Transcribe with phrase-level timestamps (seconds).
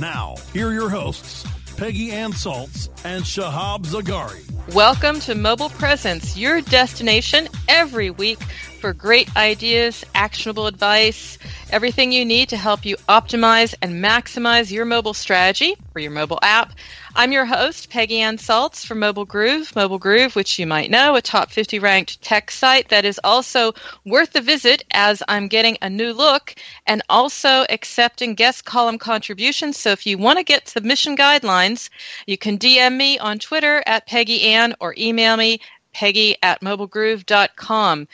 [0.00, 1.44] Now, here are your hosts,
[1.76, 4.44] Peggy Anne Salz and Shahab Zargari.
[4.72, 8.38] Welcome to Mobile Presence, your destination every week
[8.78, 11.36] for great ideas, actionable advice,
[11.70, 16.38] everything you need to help you optimize and maximize your mobile strategy for your mobile
[16.42, 16.72] app.
[17.16, 19.74] I'm your host, Peggy Anne Salz from Mobile Groove.
[19.74, 23.72] Mobile Groove, which you might know, a top 50 ranked tech site that is also
[24.04, 26.54] worth a visit as I'm getting a new look
[26.86, 29.76] and also accepting guest column contributions.
[29.76, 31.90] So if you want to get submission guidelines,
[32.28, 35.60] you can DM me on Twitter at Peggy Ann or email me
[35.98, 38.06] peggy at mobilegroove.com.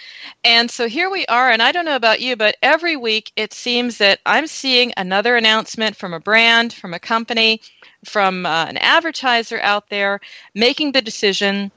[0.43, 3.53] And so here we are, and I don't know about you, but every week it
[3.53, 7.61] seems that I'm seeing another announcement from a brand, from a company,
[8.03, 10.21] from uh, an advertiser out there
[10.55, 11.71] making the decision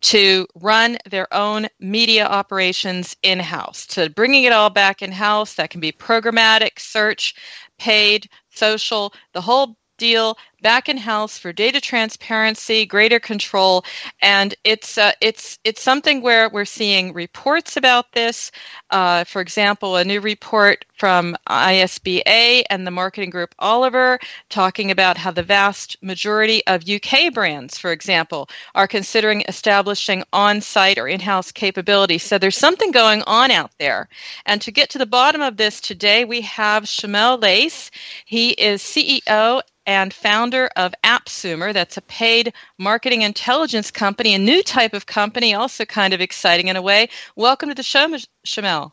[0.00, 5.52] to run their own media operations in house, to bringing it all back in house.
[5.54, 7.34] That can be programmatic, search,
[7.78, 13.84] paid, social, the whole deal back in house for data transparency, greater control,
[14.20, 18.50] and it's uh, it's it's something where we're seeing reports about this.
[18.90, 24.18] Uh, for example, a new report from ISBA and the marketing group Oliver
[24.48, 30.98] talking about how the vast majority of UK brands, for example, are considering establishing on-site
[30.98, 32.22] or in-house capabilities.
[32.22, 34.08] So there's something going on out there.
[34.46, 37.90] And to get to the bottom of this today, we have Shumel Lais.
[38.24, 41.72] He is CEO and founder of AppSumer.
[41.72, 46.68] That's a paid marketing intelligence company, a new type of company, also kind of exciting
[46.68, 47.08] in a way.
[47.36, 48.08] Welcome to the show,
[48.46, 48.92] Shumel.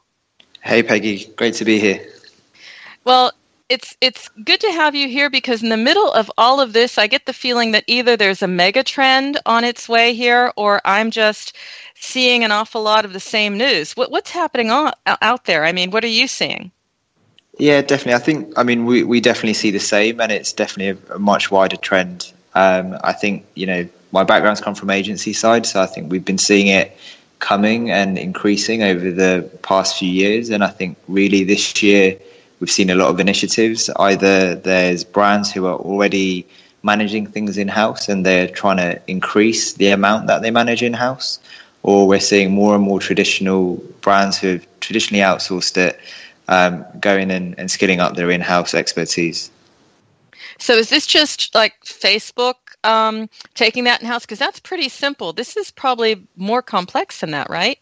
[0.62, 1.26] Hey, Peggy.
[1.36, 2.06] Great to be here.
[3.04, 3.34] Well,
[3.70, 6.98] it's it's good to have you here because in the middle of all of this,
[6.98, 10.82] I get the feeling that either there's a mega trend on its way here, or
[10.86, 11.56] I'm just
[11.96, 13.94] seeing an awful lot of the same news.
[13.94, 15.66] What, what's happening on, out there?
[15.66, 16.72] I mean, what are you seeing?
[17.58, 18.16] Yeah, definitely.
[18.16, 21.20] I think, I mean, we, we definitely see the same, and it's definitely a, a
[21.20, 22.32] much wider trend.
[22.56, 26.26] Um, I think, you know, my background's come from agency side, so I think we've
[26.26, 26.98] been seeing it
[27.40, 30.50] coming and increasing over the past few years.
[30.50, 32.18] And I think really this year
[32.60, 33.90] we've seen a lot of initiatives.
[33.98, 36.46] Either there's brands who are already
[36.84, 40.94] managing things in house and they're trying to increase the amount that they manage in
[40.94, 41.40] house,
[41.82, 46.00] or we're seeing more and more traditional brands who have traditionally outsourced it
[46.48, 49.52] um, going in and skilling up their in-house expertise.
[50.60, 54.24] So is this just like Facebook um, taking that in house?
[54.24, 55.34] Because that's pretty simple.
[55.34, 57.80] This is probably more complex than that, right?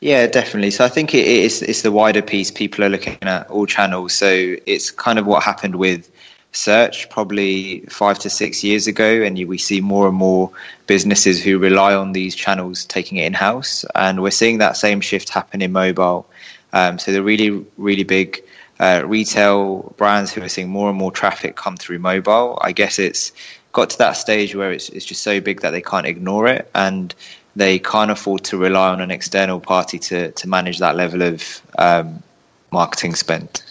[0.00, 0.70] Yeah, definitely.
[0.70, 2.50] So I think it is it's the wider piece.
[2.50, 4.12] People are looking at all channels.
[4.12, 6.10] So it's kind of what happened with
[6.52, 10.50] search probably five to six years ago, and we see more and more
[10.86, 15.00] businesses who rely on these channels taking it in house, and we're seeing that same
[15.00, 16.26] shift happen in mobile.
[16.74, 18.44] Um, so the really, really big
[18.78, 22.58] uh, retail brands who are seeing more and more traffic come through mobile.
[22.60, 23.32] I guess it's
[23.72, 26.70] got to that stage where it's, it's just so big that they can't ignore it
[26.74, 27.14] and
[27.56, 31.62] they can't afford to rely on an external party to, to manage that level of
[31.78, 32.22] um,
[32.70, 33.62] marketing spend.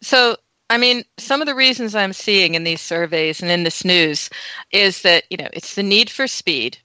[0.00, 0.36] So
[0.70, 4.30] I mean, some of the reasons I'm seeing in these surveys and in this news
[4.70, 6.78] is that, you know, it's the need for speed,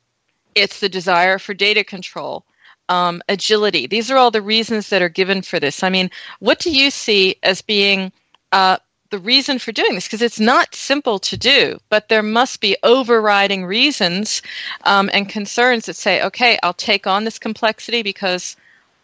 [0.55, 2.47] it's the desire for data control,
[2.89, 3.87] um, agility.
[3.87, 5.83] These are all the reasons that are given for this.
[5.83, 6.09] I mean,
[6.39, 8.11] what do you see as being
[8.51, 8.77] uh,
[9.09, 10.05] the reason for doing this?
[10.05, 14.41] Because it's not simple to do, but there must be overriding reasons
[14.83, 18.55] um, and concerns that say, okay, I'll take on this complexity because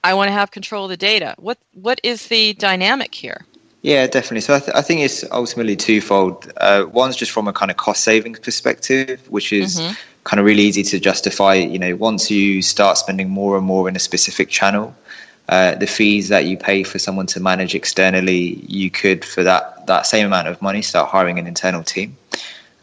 [0.03, 1.35] I want to have control of the data.
[1.37, 3.45] What What is the dynamic here?
[3.81, 4.41] Yeah, definitely.
[4.41, 6.51] So I, th- I think it's ultimately twofold.
[6.55, 9.93] Uh, one's just from a kind of cost savings perspective, which is mm-hmm.
[10.23, 11.55] kind of really easy to justify.
[11.55, 14.95] You know, once you start spending more and more in a specific channel,
[15.49, 19.87] uh, the fees that you pay for someone to manage externally, you could for that
[19.87, 22.15] that same amount of money start hiring an internal team.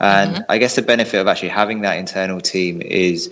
[0.01, 0.43] And mm-hmm.
[0.49, 3.31] I guess the benefit of actually having that internal team is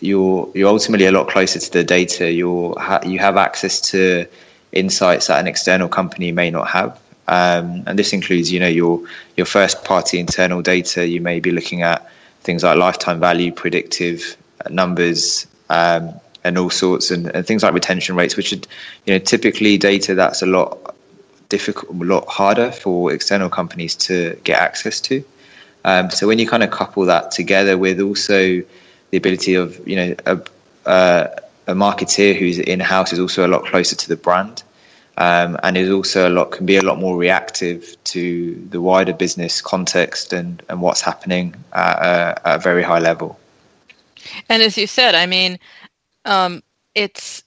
[0.00, 2.30] you're you're ultimately a lot closer to the data.
[2.30, 4.26] You're ha- you have access to
[4.70, 7.00] insights that an external company may not have.
[7.28, 9.00] Um, and this includes, you know, your
[9.36, 11.06] your first party internal data.
[11.06, 12.10] You may be looking at
[12.40, 14.36] things like lifetime value, predictive
[14.70, 18.60] numbers, um, and all sorts, and, and, things like retention rates, which are,
[19.04, 20.94] you know, typically data that's a lot
[21.50, 25.22] difficult, a lot harder for external companies to get access to.
[25.84, 28.62] Um, so when you kind of couple that together with also
[29.10, 30.40] the ability of, you know, a,
[30.88, 31.26] uh,
[31.66, 34.62] a marketeer who's in house is also a lot closer to the brand
[35.18, 39.12] um, and is also a lot can be a lot more reactive to the wider
[39.12, 43.38] business context and, and what's happening at a, at a very high level.
[44.48, 45.58] And as you said, I mean,
[46.24, 46.62] um,
[46.94, 47.42] it's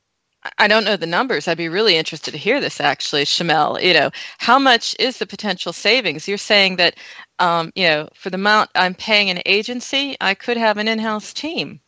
[0.58, 1.48] I don't know the numbers.
[1.48, 3.82] I'd be really interested to hear this actually, Shumel.
[3.82, 6.28] You know, how much is the potential savings?
[6.28, 6.96] You're saying that,
[7.40, 11.32] um, you know, for the amount I'm paying an agency, I could have an in-house
[11.32, 11.80] team.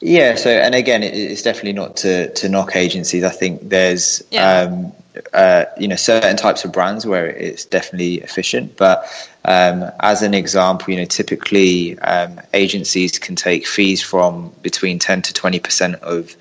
[0.00, 0.36] Yeah.
[0.36, 3.24] So, and again, it's definitely not to to knock agencies.
[3.24, 4.60] I think there's yeah.
[4.60, 4.92] um,
[5.32, 9.04] uh, you know certain types of brands where it's definitely efficient, but
[9.44, 15.22] um, as an example, you know, typically um, agencies can take fees from between ten
[15.22, 16.36] to twenty percent of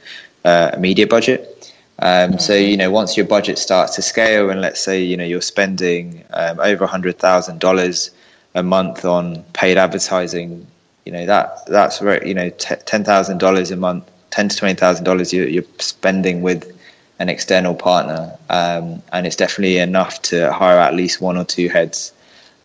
[0.45, 1.73] uh, a media budget.
[1.99, 2.39] Um, mm-hmm.
[2.39, 5.41] So you know, once your budget starts to scale, and let's say you know you're
[5.41, 8.11] spending um, over a hundred thousand dollars
[8.53, 10.67] a month on paid advertising
[11.07, 14.75] you know that that's very you know ten thousand dollars a month, ten to twenty
[14.75, 16.77] thousand dollars you're spending with
[17.19, 21.69] an external partner, um, and it's definitely enough to hire at least one or two
[21.69, 22.11] heads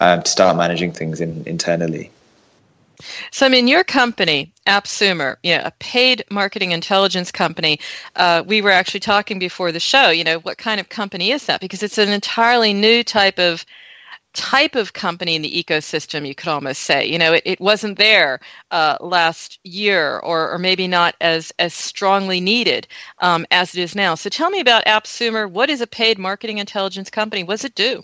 [0.01, 2.11] um, to start managing things in, internally.
[3.31, 7.79] So, I mean, your company, AppSumer, you know, a paid marketing intelligence company.
[8.17, 10.11] Uh, we were actually talking before the show.
[10.11, 11.61] You know, what kind of company is that?
[11.61, 13.65] Because it's an entirely new type of
[14.35, 17.07] type of company in the ecosystem, you could almost say.
[17.07, 18.41] You know, it, it wasn't there
[18.71, 22.89] uh, last year or, or maybe not as, as strongly needed
[23.19, 24.15] um, as it is now.
[24.15, 25.51] So tell me about AppSumer.
[25.51, 27.45] What is a paid marketing intelligence company?
[27.45, 28.03] What does it do?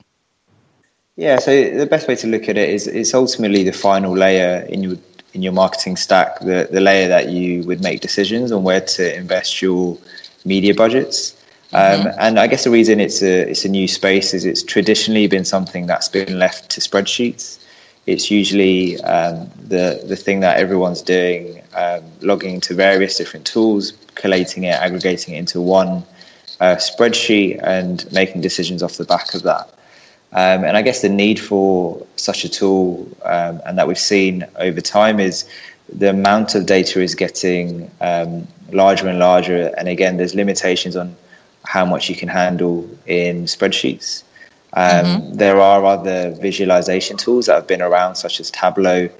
[1.17, 4.65] Yeah, so the best way to look at it is it's ultimately the final layer
[4.69, 4.97] in your
[5.35, 9.17] in your marketing stack, the, the layer that you would make decisions on where to
[9.17, 9.99] invest your
[10.45, 11.38] media budgets.
[11.73, 12.19] Um, mm-hmm.
[12.19, 15.45] And I guess the reason it's a it's a new space is it's traditionally been
[15.45, 17.59] something that's been left to spreadsheets.
[18.07, 23.93] It's usually um, the the thing that everyone's doing, um, logging into various different tools,
[24.15, 26.05] collating it, aggregating it into one
[26.59, 29.69] uh, spreadsheet, and making decisions off the back of that.
[30.33, 34.47] Um, and I guess the need for such a tool, um, and that we've seen
[34.57, 35.47] over time, is
[35.93, 39.75] the amount of data is getting um, larger and larger.
[39.77, 41.15] And again, there's limitations on
[41.69, 44.23] how much you can handle in spreadsheets.
[44.73, 45.35] Um, mm-hmm.
[45.35, 49.11] There are other visualization tools that have been around, such as Tableau.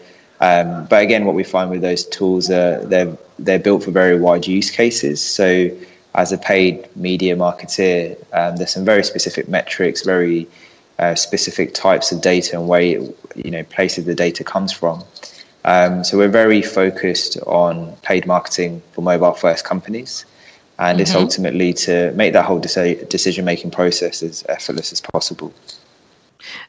[0.41, 4.19] Um, but again, what we find with those tools are they're they're built for very
[4.19, 5.23] wide use cases.
[5.23, 5.71] So,
[6.15, 10.49] as a paid media marketer, um, there's some very specific metrics, very
[10.99, 15.05] uh, specific types of data and where you know places the data comes from.
[15.67, 20.25] Um, so we're very focused on paid marketing for mobile first companies
[20.79, 21.03] and mm-hmm.
[21.03, 25.53] it's ultimately to make that whole decision making process as effortless as possible.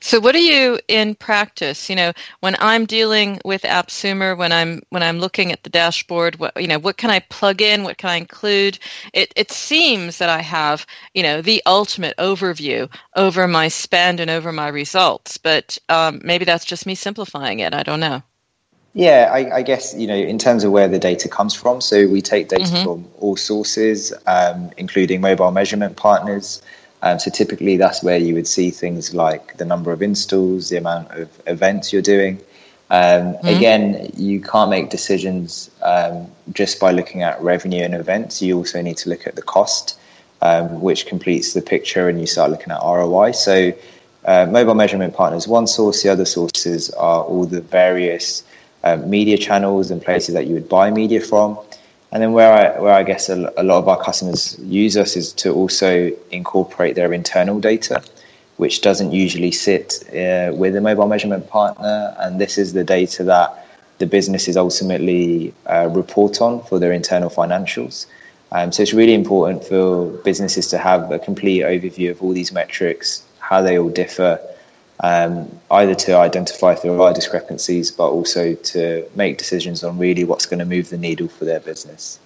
[0.02, 1.90] So what are you in practice?
[1.90, 6.38] You know, when I'm dealing with AppSumer, when I'm when I'm looking at the dashboard,
[6.40, 7.84] what you know, what can I plug in?
[7.84, 8.80] What can I include?
[9.14, 14.32] It it seems that I have, you know, the ultimate overview over my spend and
[14.32, 17.74] over my results, but um, maybe that's just me simplifying it.
[17.74, 18.24] I don't know.
[18.94, 21.80] Yeah, I, I, guess you know in terms of where the data comes from.
[21.80, 22.84] So we take data mm-hmm.
[22.84, 26.62] from all sources, um, including mobile measurement partners.
[27.02, 30.78] Um, so typically, that's where you would see things like the number of installs, the
[30.78, 32.42] amount of events you're doing.
[32.90, 33.48] Um, mm-hmm.
[33.48, 38.42] Again, you can't make decisions um, just by looking at revenue and events.
[38.42, 40.00] You also need to look at the cost,
[40.42, 43.34] um, which completes the picture, and you start looking at ROI.
[43.34, 43.72] So
[44.26, 48.44] uh, mobile measurement partners one source, the other sources are all the various
[48.84, 51.58] uh, media channels and places that you would buy media from.
[52.12, 55.16] And then where I where I guess a, a, lot of our customers use us
[55.16, 58.02] is to also incorporate their internal data,
[58.58, 62.16] which doesn't usually sit uh, with a mobile measurement partner.
[62.18, 63.68] And this is the data that
[64.00, 68.08] the businesses ultimately uh, report on for their internal financials.
[68.52, 72.52] Um, so it's really important for businesses to have a complete overview of all these
[72.52, 74.40] metrics, how they all differ,
[75.00, 80.24] um, either to identify if there are discrepancies, but also to make decisions on really
[80.24, 82.20] what's going to move the needle for their business.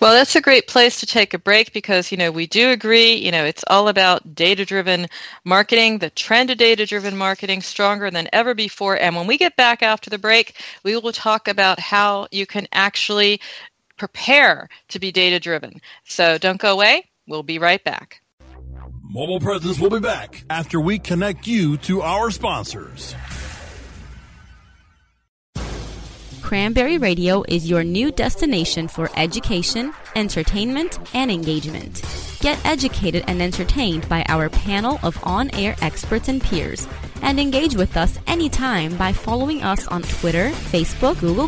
[0.00, 3.14] Well, that's a great place to take a break because, you know, we do agree,
[3.14, 5.06] you know, it's all about data driven
[5.44, 8.98] marketing, the trend of data driven marketing stronger than ever before.
[8.98, 12.68] And when we get back after the break, we will talk about how you can
[12.72, 13.42] actually
[13.98, 15.80] prepare to be data driven.
[16.04, 17.04] So don't go away.
[17.26, 18.22] We'll be right back.
[19.12, 23.16] Mobile Presence will be back after we connect you to our sponsors.
[26.42, 32.02] Cranberry Radio is your new destination for education, entertainment, and engagement.
[32.38, 36.86] Get educated and entertained by our panel of on air experts and peers,
[37.20, 41.46] and engage with us anytime by following us on Twitter, Facebook, Google,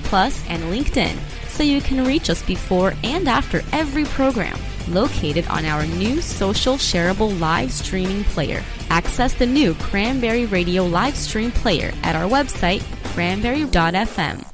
[0.49, 1.17] and LinkedIn
[1.53, 4.59] so you can reach us before and after every program.
[4.89, 8.63] Located on our new social shareable live streaming player.
[8.91, 12.83] Access the new Cranberry Radio live stream player at our website,
[13.13, 14.45] cranberry.fm.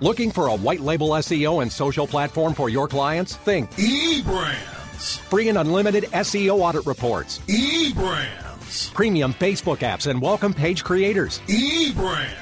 [0.00, 3.36] Looking for a white label SEO and social platform for your clients?
[3.36, 5.18] Think eBrands.
[5.30, 7.38] Free and unlimited SEO audit reports.
[7.46, 8.92] eBrands.
[8.94, 11.40] Premium Facebook apps and welcome page creators.
[11.46, 12.41] eBrands.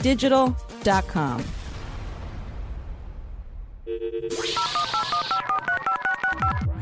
[0.00, 1.44] digital.com.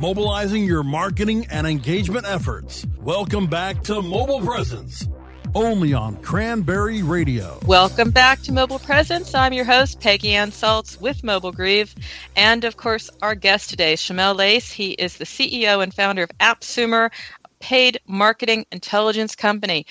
[0.01, 2.87] Mobilizing your marketing and engagement efforts.
[2.99, 5.09] Welcome back to Mobile Presence
[5.55, 7.59] only on Cranberry Radio.
[7.65, 9.35] Welcome back to Mobile Presence.
[9.35, 11.95] I'm your host, Peggy Anne Salz with Mobile Groove.
[12.35, 14.73] And of course, our guest today, Shumel Lais.
[14.73, 17.11] He is the CEO and founder of AppSumer,
[17.45, 19.87] a paid marketing intelligence company.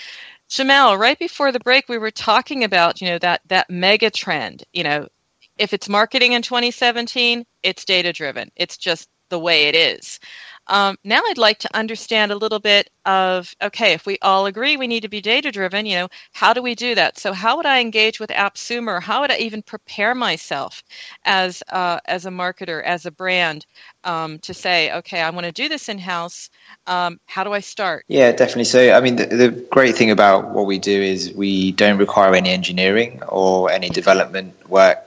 [0.50, 4.63] Shumel, right before the break, we were talking about, you know, that, that mega trend.
[4.74, 5.08] You know,
[5.57, 8.51] if it's marketing in 2017, it's data driven.
[8.55, 10.19] It's just the way it is.
[10.67, 14.77] Um, now I'd like to understand a little bit of okay, if we all agree
[14.77, 17.17] we need to be data driven, you know, how do we do that?
[17.17, 19.01] So how would I engage with AppSumer?
[19.01, 20.83] How would I even prepare myself
[21.25, 23.65] as uh, as a marketer, as a brand,
[24.05, 26.50] um, to say, okay, I want to do this in house.
[26.88, 28.05] Um, how do I start?
[28.07, 28.65] Yeah, definitely.
[28.65, 32.36] So I mean, the, the great thing about what we do is we don't require
[32.36, 35.00] any engineering or any development work.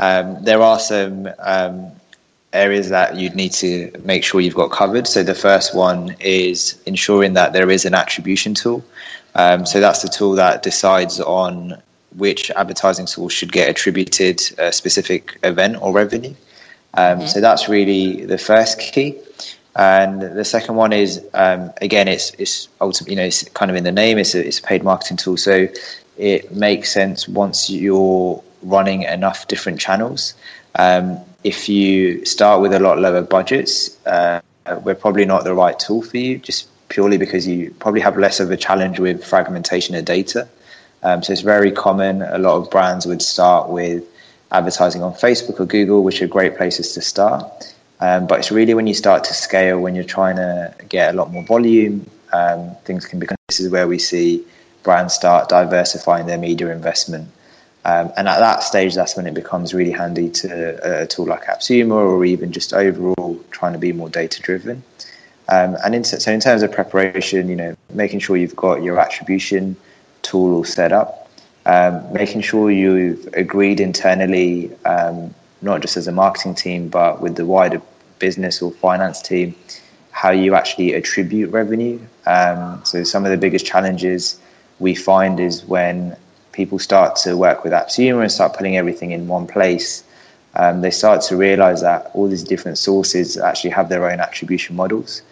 [0.00, 1.92] Um, there are some um,
[2.54, 5.06] areas that you'd need to make sure you've got covered.
[5.06, 8.82] So the first one is ensuring that there is an attribution tool.
[9.34, 11.80] Um, so that's the tool that decides on
[12.16, 16.34] which advertising source should get attributed a specific event or revenue.
[16.94, 17.26] Um, mm-hmm.
[17.26, 19.18] So that's really the first key.
[19.76, 23.76] And the second one is um, again, it's it's ultimately you know it's kind of
[23.76, 24.18] in the name.
[24.18, 25.68] It's a, it's a paid marketing tool, so
[26.18, 30.34] it makes sense once you're running enough different channels.
[30.74, 34.40] Um, if you start with a lot lower budgets, uh,
[34.82, 38.40] we're probably not the right tool for you, just purely because you probably have less
[38.40, 40.48] of a challenge with fragmentation of data.
[41.02, 42.22] Um, so it's very common.
[42.22, 44.04] A lot of brands would start with
[44.52, 47.74] advertising on Facebook or Google, which are great places to start.
[48.00, 51.16] Um, but it's really when you start to scale, when you're trying to get a
[51.16, 53.36] lot more volume, um, things can become.
[53.48, 54.44] This is where we see
[54.82, 57.28] brands start diversifying their media investment.
[57.84, 61.44] Um, and at that stage, that's when it becomes really handy to a tool like
[61.44, 64.82] AppSumer or even just overall trying to be more data driven.
[65.48, 69.00] Um, and in, so, in terms of preparation, you know, making sure you've got your
[69.00, 69.76] attribution
[70.22, 71.28] tool all set up,
[71.66, 77.34] um, making sure you've agreed internally, um, not just as a marketing team, but with
[77.34, 77.82] the wider
[78.18, 79.54] business or finance team,
[80.10, 81.98] how you actually attribute revenue.
[82.26, 84.38] Um, so some of the biggest challenges
[84.78, 86.16] we find is when
[86.52, 90.04] people start to work with AppSumer and start putting everything in one place.
[90.54, 94.74] Um, they start to realize that all these different sources actually have their own attribution
[94.76, 95.22] models.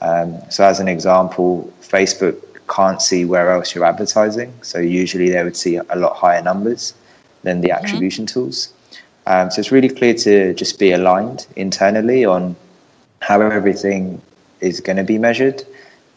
[0.00, 4.52] Um, so, as an example, Facebook can't see where else you're advertising.
[4.62, 6.94] So, usually they would see a lot higher numbers
[7.42, 7.84] than the mm-hmm.
[7.84, 8.72] attribution tools.
[9.26, 12.54] Um, so, it's really clear to just be aligned internally on
[13.20, 14.22] how everything
[14.60, 15.64] is going to be measured.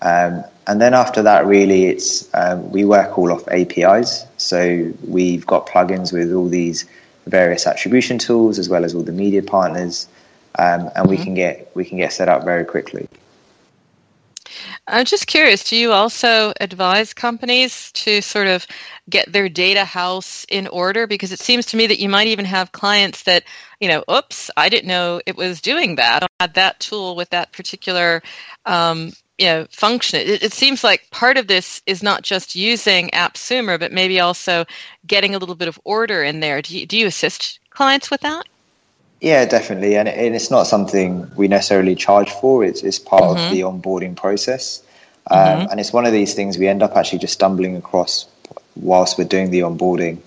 [0.03, 4.25] Um, and then after that, really, it's um, we work all off APIs.
[4.37, 6.85] So we've got plugins with all these
[7.27, 10.07] various attribution tools as well as all the media partners,
[10.57, 11.09] um, and mm-hmm.
[11.09, 13.07] we can get we can get set up very quickly.
[14.87, 18.65] I'm just curious, do you also advise companies to sort of
[19.09, 21.07] get their data house in order?
[21.07, 23.43] Because it seems to me that you might even have clients that,
[23.79, 26.23] you know, oops, I didn't know it was doing that.
[26.23, 28.21] I had that tool with that particular
[28.65, 30.19] um, you know function.
[30.19, 34.65] It, it, seems like part of this is not just using AppSumer but maybe also
[35.07, 36.61] getting a little bit of order in there.
[36.61, 38.45] Do you, do you assist clients with that?
[39.19, 39.97] Yeah definitely.
[39.97, 42.63] And, and it's not something we necessarily charge for.
[42.63, 43.43] It's, it's part mm-hmm.
[43.43, 44.83] of the onboarding process.
[45.29, 45.71] Um, mm-hmm.
[45.71, 48.27] and it's one of these things we end up actually just stumbling across
[48.75, 50.19] whilst we're doing the onboarding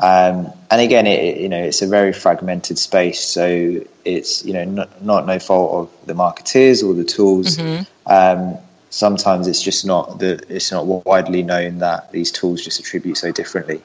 [0.00, 4.64] um, and again, it, you know, it's a very fragmented space, so it's you know
[4.64, 7.56] not, not no fault of the marketeers or the tools.
[7.56, 7.82] Mm-hmm.
[8.06, 8.58] Um,
[8.90, 13.30] sometimes it's just not the it's not widely known that these tools just attribute so
[13.30, 13.82] differently.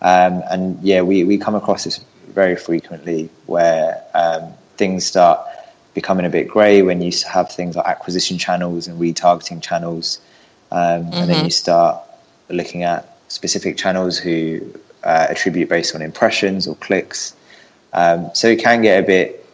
[0.00, 5.46] Um, and yeah, we, we come across this very frequently where um, things start
[5.94, 10.20] becoming a bit grey when you have things like acquisition channels and retargeting channels,
[10.70, 11.12] mm-hmm.
[11.12, 11.44] and then mm-hmm.
[11.44, 12.02] you start
[12.48, 14.60] looking at specific channels who
[15.04, 17.34] uh, attribute based on impressions or clicks.
[17.92, 19.46] Um, so it can get a bit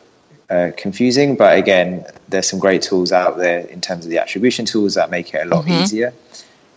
[0.50, 4.64] uh, confusing, but again, there's some great tools out there in terms of the attribution
[4.64, 5.82] tools that make it a lot mm-hmm.
[5.82, 6.14] easier.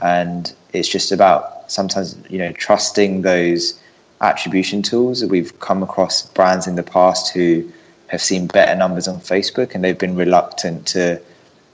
[0.01, 3.79] And it's just about sometimes, you know, trusting those
[4.19, 5.23] attribution tools.
[5.23, 7.71] We've come across brands in the past who
[8.07, 11.21] have seen better numbers on Facebook and they've been reluctant to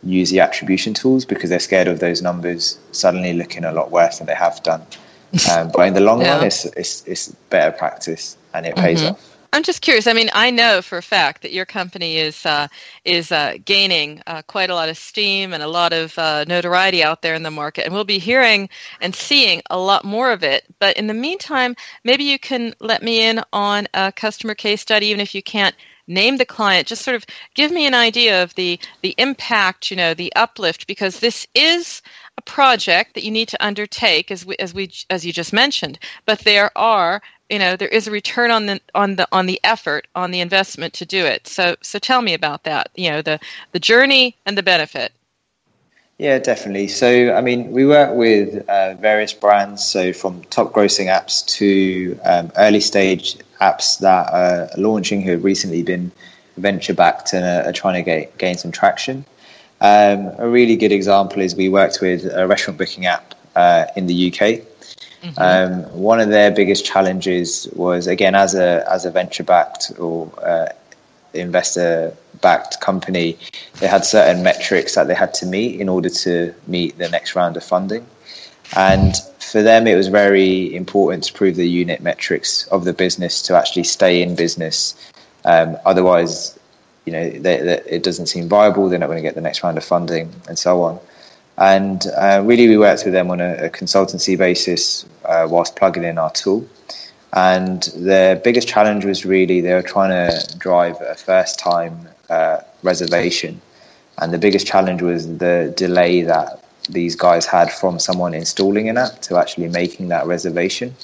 [0.03, 4.19] use the attribution tools because they're scared of those numbers suddenly looking a lot worse
[4.19, 4.85] than they have done.
[5.51, 6.37] Um, but in the long yeah.
[6.37, 9.11] run, it's, it's, it's better practice and it pays mm-hmm.
[9.11, 9.37] off.
[9.53, 10.07] I'm just curious.
[10.07, 12.67] I mean, I know for a fact that your company is uh,
[13.05, 17.03] is uh, gaining uh, quite a lot of steam and a lot of uh, notoriety
[17.03, 20.43] out there in the market, and we'll be hearing and seeing a lot more of
[20.43, 20.65] it.
[20.79, 25.07] But in the meantime, maybe you can let me in on a customer case study,
[25.07, 25.75] even if you can't
[26.07, 26.87] name the client.
[26.87, 30.87] Just sort of give me an idea of the the impact, you know, the uplift,
[30.87, 32.01] because this is
[32.37, 35.97] a project that you need to undertake as we, as we as you just mentioned
[36.25, 39.59] but there are you know there is a return on the on the on the
[39.63, 43.21] effort on the investment to do it so so tell me about that you know
[43.21, 43.39] the
[43.71, 45.11] the journey and the benefit
[46.17, 51.05] yeah definitely so i mean we work with uh, various brands so from top grossing
[51.05, 56.11] apps to um, early stage apps that are launching who have recently been
[56.57, 59.25] venture backed and are, are trying to get, gain some traction
[59.79, 64.07] um, a really good example is we worked with a restaurant booking app uh, in
[64.07, 64.61] the UK.
[65.21, 65.33] Mm-hmm.
[65.37, 70.31] Um, one of their biggest challenges was again as a as a venture backed or
[70.41, 70.69] uh,
[71.33, 73.37] investor backed company,
[73.79, 77.35] they had certain metrics that they had to meet in order to meet the next
[77.35, 78.05] round of funding.
[78.75, 83.41] And for them, it was very important to prove the unit metrics of the business
[83.43, 84.95] to actually stay in business.
[85.45, 86.59] Um, otherwise,
[87.05, 88.89] you know, they, they, it doesn't seem viable.
[88.89, 90.99] They're not going to get the next round of funding, and so on.
[91.57, 96.03] And uh, really, we worked with them on a, a consultancy basis uh, whilst plugging
[96.03, 96.67] in our tool.
[97.33, 102.59] And their biggest challenge was really they were trying to drive a first time uh,
[102.83, 103.61] reservation.
[104.19, 108.97] And the biggest challenge was the delay that these guys had from someone installing an
[108.97, 110.95] app to actually making that reservation.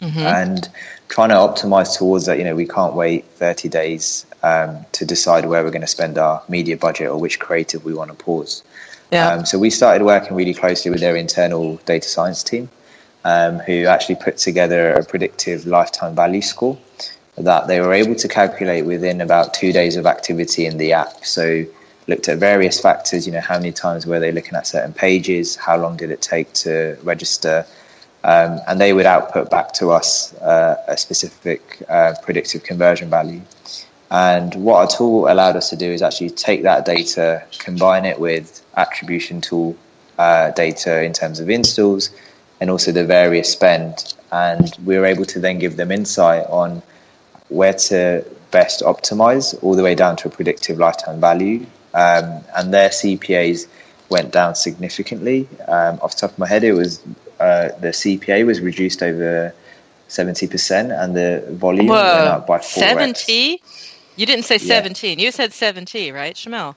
[0.00, 0.18] Mm-hmm.
[0.18, 0.68] And
[1.08, 5.46] trying to optimize towards that, you know, we can't wait 30 days um, to decide
[5.46, 8.64] where we're going to spend our media budget or which creative we want to pause.
[9.12, 9.28] Yeah.
[9.28, 12.68] Um, so we started working really closely with their internal data science team,
[13.24, 16.78] um, who actually put together a predictive lifetime value score
[17.36, 21.24] that they were able to calculate within about two days of activity in the app.
[21.24, 21.64] So
[22.06, 25.56] looked at various factors, you know, how many times were they looking at certain pages,
[25.56, 27.64] how long did it take to register,
[28.24, 33.40] um, and they would output back to us uh, a specific uh, predictive conversion value.
[34.10, 38.20] And what our tool allowed us to do is actually take that data, combine it
[38.20, 39.74] with attribution tool
[40.18, 42.10] uh, data in terms of installs,
[42.60, 44.14] and also the various spend.
[44.30, 46.82] And we were able to then give them insight on
[47.52, 51.66] where to best optimize, all the way down to a predictive lifetime value.
[51.94, 53.66] Um, and their CPAs
[54.08, 55.48] went down significantly.
[55.66, 57.00] Um, off the top of my head, it was
[57.40, 59.54] uh, the CPA was reduced over
[60.08, 62.60] seventy percent, and the volume Whoa, went up by.
[62.60, 63.60] Seventy?
[64.16, 64.74] You didn't say yeah.
[64.74, 65.18] seventeen.
[65.18, 66.76] You said seventy, right, Shumel?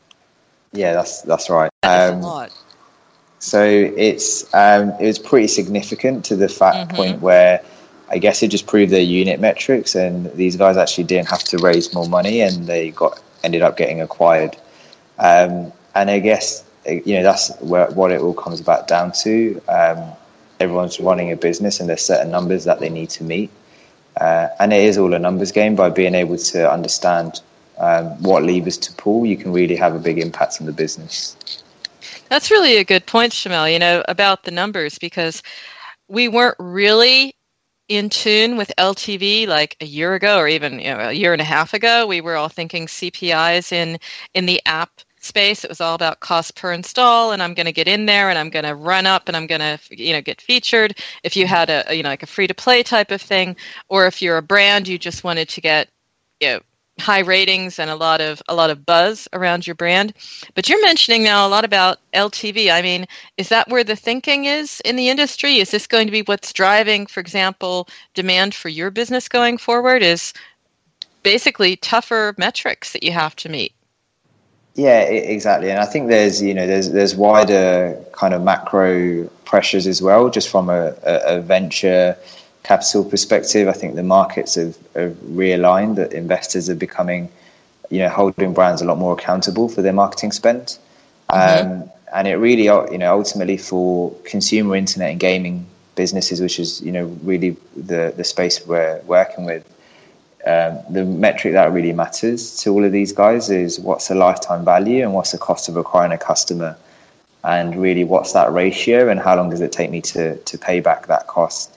[0.74, 1.70] Yeah, that's that's right.
[1.82, 2.52] That's um, a lot.
[3.40, 6.96] So it's um, it was pretty significant to the fact mm-hmm.
[6.96, 7.64] point where
[8.10, 11.58] I guess it just proved their unit metrics, and these guys actually didn't have to
[11.58, 14.56] raise more money, and they got ended up getting acquired.
[15.18, 19.62] Um, and I guess you know that's where, what it all comes back down to.
[19.68, 20.12] Um,
[20.60, 23.50] everyone's running a business, and there's certain numbers that they need to meet,
[24.22, 25.76] uh, and it is all a numbers game.
[25.76, 27.42] By being able to understand
[27.78, 31.64] um, what levers to pull, you can really have a big impact on the business.
[32.30, 35.44] That's really a good point, Shumel, you know, about the numbers because
[36.08, 37.35] we weren't really
[37.88, 41.42] in tune with LTV like a year ago or even you know, a year and
[41.42, 42.08] a half ago.
[42.08, 44.00] We were all thinking CPIs in
[44.34, 45.64] in the app space.
[45.64, 48.38] It was all about cost per install, and I'm going to get in there and
[48.40, 50.98] I'm going to run up and I'm going to you know get featured.
[51.24, 53.56] If you had a you know like a free to play type of thing,
[53.90, 55.90] or if you're a brand, you just wanted to get
[56.40, 56.60] you know
[57.00, 60.14] high ratings and a lot of a lot of buzz around your brand.
[60.54, 62.72] But you're mentioning now a lot about LTV.
[62.72, 63.06] I mean,
[63.38, 65.58] is that where the thinking is in the industry?
[65.58, 70.02] Is this going to be what's driving, for example, demand for your business going forward?
[70.02, 70.34] Is
[71.24, 73.74] basically tougher metrics that you have to meet.
[74.76, 75.72] Yeah, exactly.
[75.72, 80.30] And I think there's you know there's there's wider kind of macro pressures as well,
[80.30, 82.18] just from a, a, venture
[82.66, 87.30] capital perspective, I think the markets have, have realigned that investors are becoming,
[87.92, 90.80] you know, holding brands a lot more accountable for their marketing spend.
[91.30, 91.72] Mm-hmm.
[91.72, 96.82] Um, and it really, you know, ultimately for consumer internet and gaming businesses, which is,
[96.82, 99.64] you know, really the, the space we're working with,
[100.48, 104.66] um, the metric that really matters to all of these guys is what's the lifetime
[104.66, 106.78] value and what's the cost of acquiring a customer
[107.44, 110.80] and really what's that ratio and how long does it take me to, to pay
[110.80, 111.75] back that cost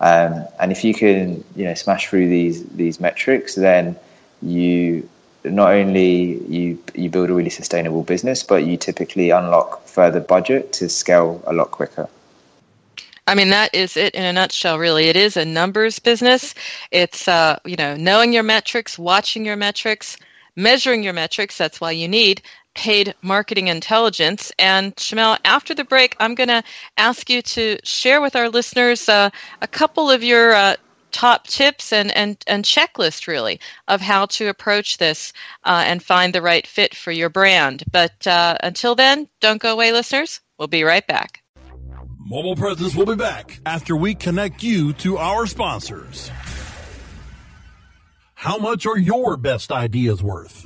[0.00, 3.96] um, and if you can, you know, smash through these these metrics, then
[4.42, 5.08] you
[5.44, 10.72] not only you you build a really sustainable business, but you typically unlock further budget
[10.74, 12.08] to scale a lot quicker.
[13.28, 15.08] I mean, that is it in a nutshell, really.
[15.08, 16.54] It is a numbers business.
[16.92, 20.16] It's, uh, you know, knowing your metrics, watching your metrics,
[20.54, 21.58] measuring your metrics.
[21.58, 22.42] That's why you need
[22.76, 24.52] paid marketing intelligence.
[24.58, 26.62] And Shumel, after the break, I'm going to
[26.96, 29.30] ask you to share with our listeners uh,
[29.62, 30.76] a couple of your uh,
[31.10, 33.58] top tips and, and, and checklist, really,
[33.88, 35.32] of how to approach this
[35.64, 37.82] uh, and find the right fit for your brand.
[37.90, 40.40] But uh, until then, don't go away, listeners.
[40.58, 41.42] We'll be right back.
[42.18, 46.30] Mobile Presence will be back after we connect you to our sponsors.
[48.34, 50.65] How much are your best ideas worth?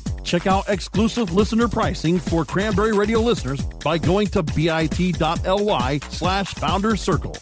[0.23, 6.95] Check out exclusive listener pricing for Cranberry Radio listeners by going to bit.ly slash founder
[6.95, 7.35] circle.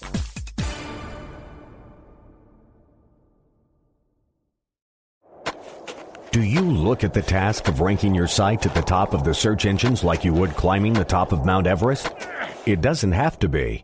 [6.31, 9.33] Do you look at the task of ranking your site at the top of the
[9.33, 12.07] search engines like you would climbing the top of Mount Everest?
[12.67, 13.83] It doesn't have to be.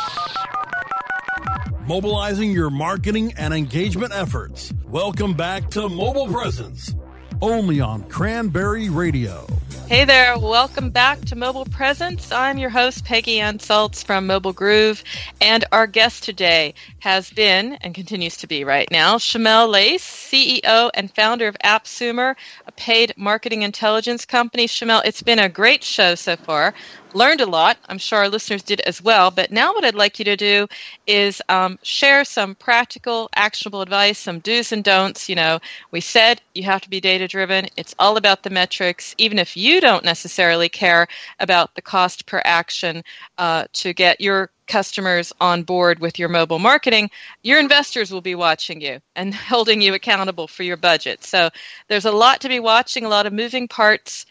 [1.91, 4.73] Mobilizing your marketing and engagement efforts.
[4.87, 6.95] Welcome back to Mobile Presence,
[7.41, 9.45] only on Cranberry Radio.
[9.89, 12.31] Hey there, welcome back to Mobile Presence.
[12.31, 15.03] I'm your host, Peggy Anne Salz from Mobile Groove,
[15.41, 20.91] and our guest today has been, and continues to be right now, Shumel Lais, CEO
[20.93, 22.35] and founder of AppSumer,
[22.67, 24.65] a paid marketing intelligence company.
[24.65, 26.73] Shumel, it's been a great show so far
[27.15, 27.77] learned a lot.
[27.87, 29.31] I'm sure our listeners did as well.
[29.31, 30.67] But now, what I'd like you to do
[31.07, 35.29] is um, share some practical, actionable advice, some do's and don'ts.
[35.29, 35.59] You know,
[35.91, 39.15] we said you have to be data driven, it's all about the metrics.
[39.17, 41.07] Even if you don't necessarily care
[41.39, 43.03] about the cost per action
[43.37, 47.09] uh, to get your customers on board with your mobile marketing,
[47.43, 51.23] your investors will be watching you and holding you accountable for your budget.
[51.25, 51.49] So
[51.89, 54.25] there's a lot to be watching, a lot of moving parts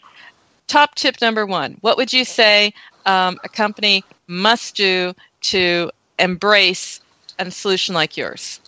[0.71, 2.73] top tip number one what would you say
[3.05, 7.01] um, a company must do to embrace
[7.39, 8.61] a solution like yours?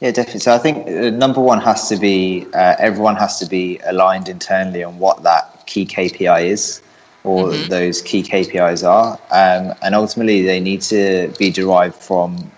[0.00, 0.40] Yeah definitely.
[0.40, 4.28] So i think uh, number one has to be uh, everyone has to be aligned
[4.30, 6.80] internally on what that key kpi is
[7.22, 7.68] or mm-hmm.
[7.68, 9.12] those key kpis are.
[9.30, 12.50] Um, and ultimately they need to be derived from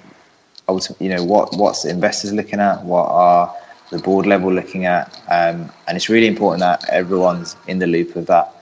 [1.01, 3.55] you know what what's investors looking at what are
[3.91, 8.17] the board level looking at, um, and it's really important that everyone's in the loop
[8.17, 8.53] of that.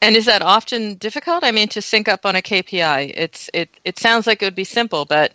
[0.00, 1.42] And is that often difficult?
[1.42, 4.54] I mean, to sync up on a KPI, it's it it sounds like it would
[4.54, 5.32] be simple, but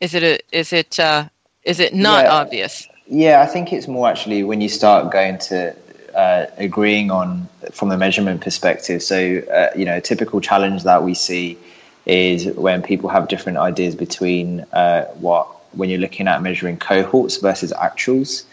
[0.00, 1.28] is it a, is it uh,
[1.62, 2.88] is it not yeah, obvious?
[3.06, 5.76] Yeah, I think it's more actually when you start going to
[6.14, 9.02] uh, agreeing on from the measurement perspective.
[9.02, 11.58] So uh, you know, a typical challenge that we see
[12.06, 17.36] is when people have different ideas between uh, what when you're looking at measuring cohorts
[17.36, 18.44] versus actuals.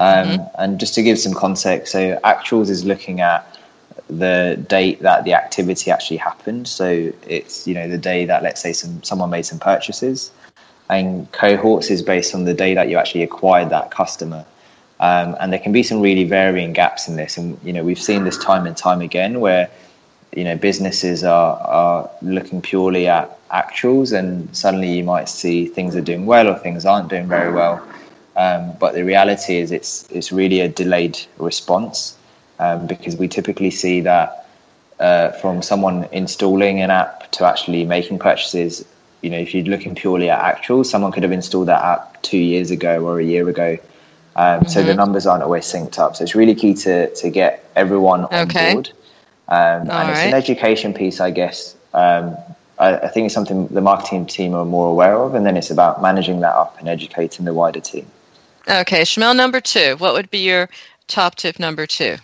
[0.00, 0.44] Um, mm-hmm.
[0.58, 3.58] And just to give some context, so actuals is looking at
[4.08, 6.66] the date that the activity actually happened.
[6.66, 10.32] So it's you know the day that let's say some someone made some purchases,
[10.88, 14.46] and cohorts is based on the day that you actually acquired that customer.
[15.00, 18.00] Um, and there can be some really varying gaps in this, and you know we've
[18.00, 19.68] seen this time and time again where
[20.34, 25.94] you know businesses are are looking purely at actuals, and suddenly you might see things
[25.94, 27.86] are doing well or things aren't doing very well.
[28.40, 32.16] Um, but the reality is, it's it's really a delayed response
[32.58, 34.46] um, because we typically see that
[34.98, 38.82] uh, from someone installing an app to actually making purchases.
[39.20, 42.38] You know, if you're looking purely at actual, someone could have installed that app two
[42.38, 43.76] years ago or a year ago.
[44.36, 44.68] Um, mm-hmm.
[44.68, 44.96] So the mm-hmm.
[44.96, 46.16] numbers aren't always synced up.
[46.16, 48.72] So it's really key to to get everyone on okay.
[48.72, 48.90] board.
[49.48, 50.10] Um, and right.
[50.12, 51.76] it's an education piece, I guess.
[51.92, 52.38] Um,
[52.78, 55.70] I, I, think it's something the marketing team are more aware of, and then it's
[55.70, 58.06] about managing that up and educating the wider team.
[58.70, 59.96] Okay, Shumel, number two.
[59.98, 60.68] What would be your
[61.08, 62.16] top tip number two?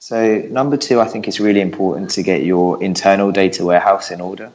[0.00, 4.20] So, number two, I think it's really important to get your internal data warehouse in
[4.20, 4.46] order.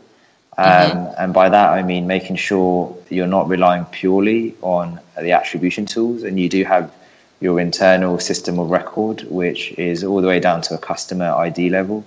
[0.58, 1.14] Um, mm-hmm.
[1.18, 6.24] And by that, I mean making sure you're not relying purely on the attribution tools
[6.24, 6.92] and you do have
[7.40, 11.70] your internal system of record, which is all the way down to a customer ID
[11.70, 12.04] level.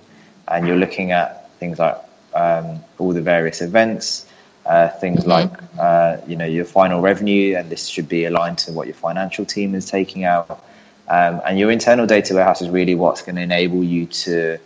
[0.47, 1.97] And you're looking at things like
[2.35, 4.27] um, all the various events,
[4.65, 5.29] uh, things mm-hmm.
[5.29, 8.95] like uh, you know your final revenue, and this should be aligned to what your
[8.95, 10.63] financial team is taking out.
[11.07, 14.59] Um, and your internal data warehouse is really what's going to enable you to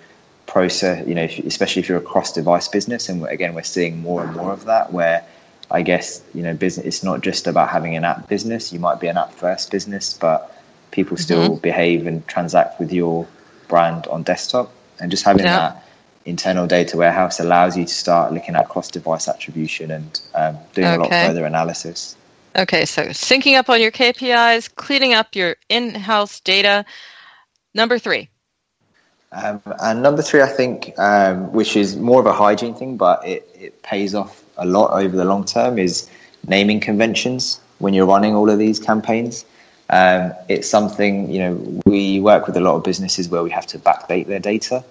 [0.46, 1.08] process.
[1.08, 4.36] You know, if, especially if you're a cross-device business, and again, we're seeing more and
[4.36, 5.24] more of that, where
[5.72, 6.86] I guess you know, business.
[6.86, 8.74] It's not just about having an app business.
[8.74, 10.52] You might be an app-first business, but
[10.92, 11.62] people still mm-hmm.
[11.62, 13.28] behave and transact with your
[13.68, 15.58] brand on desktop, and just having yeah.
[15.58, 15.86] that
[16.26, 20.88] internal data warehouse allows you to start looking at cross device attribution and um, doing
[20.88, 20.96] okay.
[20.96, 22.16] a lot further analysis.
[22.58, 26.86] Okay, so syncing up on your KPIs, cleaning up your in house data.
[27.74, 28.30] Number three.
[29.34, 33.26] Um, and number three, I think, um, which is more of a hygiene thing, but
[33.28, 36.10] it, it pays off a lot over the long term, is
[36.48, 39.44] naming conventions when you're running all of these campaigns.
[39.90, 43.68] Um, it's something, you know, we work with a lot of businesses where we have
[43.68, 44.84] to backdate their data.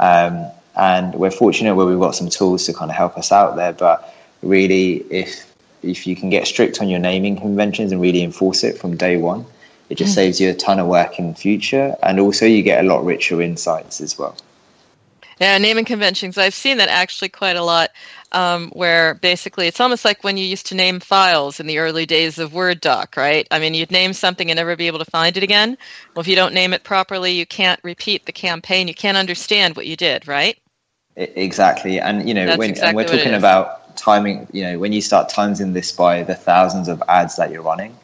[0.00, 3.56] Um, and we're fortunate where we've got some tools to kind of help us out
[3.56, 3.72] there.
[3.72, 8.62] But really, if if you can get strict on your naming conventions and really enforce
[8.62, 9.44] it from day one,
[9.88, 10.14] it just mm.
[10.14, 13.04] saves you a ton of work in the future, and also you get a lot
[13.04, 14.36] richer insights as well.
[15.42, 16.38] Yeah, naming conventions.
[16.38, 17.90] I've seen that actually quite a lot,
[18.30, 22.06] um, where basically it's almost like when you used to name files in the early
[22.06, 23.48] days of Word doc, right?
[23.50, 25.76] I mean, you'd name something and never be able to find it again.
[26.14, 28.86] Well, if you don't name it properly, you can't repeat the campaign.
[28.86, 30.56] You can't understand what you did, right?
[31.16, 34.46] Exactly, and you know That's when exactly we're talking about timing.
[34.52, 37.96] You know, when you start timesing this by the thousands of ads that you're running,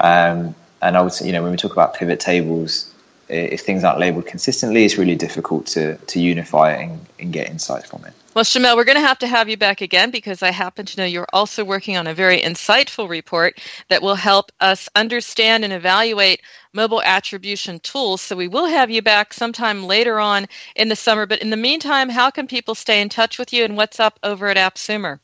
[0.00, 2.91] um, and also you know when we talk about pivot tables, i-
[3.32, 7.86] if things aren't labeled consistently, it's really difficult to to unify and, and get insight
[7.86, 8.12] from it.
[8.34, 10.96] Well, Shumel, we're going to have to have you back again because I happen to
[10.96, 15.72] know you're also working on a very insightful report that will help us understand and
[15.72, 16.40] evaluate
[16.72, 18.22] mobile attribution tools.
[18.22, 21.26] So we will have you back sometime later on in the summer.
[21.26, 24.18] But in the meantime, how can people stay in touch with you and what's up
[24.22, 25.18] over at AppSumer?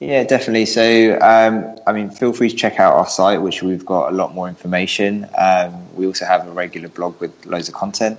[0.00, 0.64] Yeah, definitely.
[0.64, 4.16] So, um, I mean, feel free to check out our site, which we've got a
[4.16, 5.28] lot more information.
[5.36, 8.18] Um, we also have a regular blog with loads of content.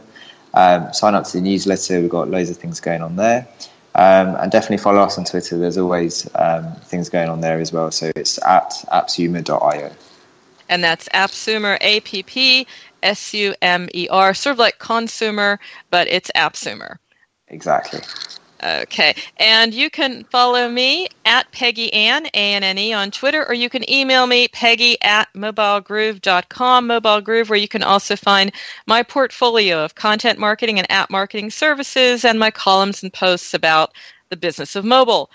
[0.54, 2.00] Um, sign up to the newsletter.
[2.00, 3.48] We've got loads of things going on there.
[3.96, 5.58] Um, and definitely follow us on Twitter.
[5.58, 7.90] There's always um, things going on there as well.
[7.90, 9.92] So it's at appsumer.io.
[10.70, 12.68] And that's AppSumer, A P P
[13.02, 16.98] S U M E R, sort of like consumer, but it's AppSumer.
[17.50, 18.00] Exactly.
[18.64, 19.16] Okay.
[19.38, 24.28] And you can follow me at Peggy Anne, A-N-N-E, on Twitter, or you can email
[24.28, 28.52] me, peggy at mobilegroove.com, Mobile Groove, where you can also find
[28.86, 33.94] my portfolio of content marketing and app marketing services and my columns and posts about
[34.30, 35.32] the business of mobile.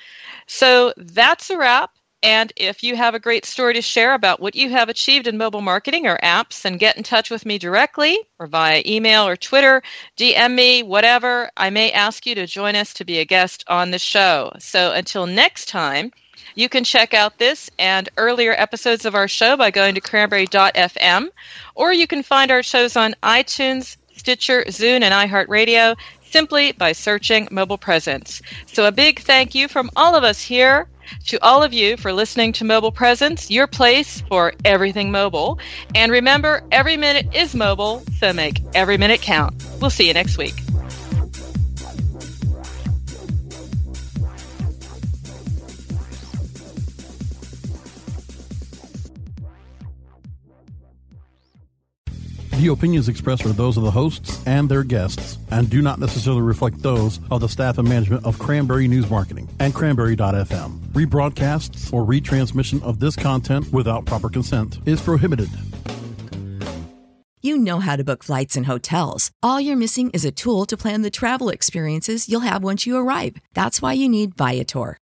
[0.47, 1.91] So that's a wrap.
[2.23, 5.37] And if you have a great story to share about what you have achieved in
[5.37, 9.37] mobile marketing or apps, then get in touch with me directly or via email or
[9.37, 9.83] Twitter,
[10.17, 11.51] DM me, whatever.
[11.57, 14.53] I may ask you to join us to be a guest on the show.
[14.59, 16.11] So until next time,
[16.55, 21.29] you can check out this and earlier episodes of our show by going to cranberry.fm,
[21.75, 25.97] or you can find our shows on iTunes, Stitcher, Zune, and iHeartRadio
[26.31, 28.41] simply by searching Mobile Presence.
[28.67, 30.89] So a big thank you from all of us here
[31.27, 35.59] to all of you for listening to Mobile Presence, your place for everything mobile.
[35.95, 39.55] And remember, every minute is mobile, so make every minute count.
[39.81, 40.66] We'll see you next week.
[52.57, 56.41] The opinions expressed are those of the hosts and their guests and do not necessarily
[56.41, 60.79] reflect those of the staff and management of Cranberry News Marketing and Cranberry.fm.
[60.95, 65.51] Rebroadcasts or retransmission of this content without proper consent is prohibited.
[67.43, 69.31] You know how to book flights and hotels.
[69.43, 72.97] All you're missing is a tool to plan the travel experiences you'll have once you
[72.97, 73.37] arrive.
[73.53, 74.97] That's why you need Viator.